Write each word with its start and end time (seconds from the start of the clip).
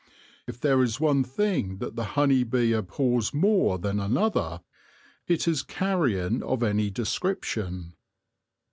If 0.47 0.59
there 0.59 0.81
is 0.81 0.99
one 0.99 1.23
thing 1.23 1.77
that 1.77 1.95
the 1.95 2.03
honey 2.17 2.43
bee 2.43 2.73
abhors 2.73 3.35
more 3.35 3.77
than 3.77 3.99
another, 3.99 4.61
it 5.27 5.47
is 5.47 5.61
carrion 5.61 6.41
of 6.41 6.63
any 6.63 6.89
descrip 6.89 7.43
tion. 7.43 7.93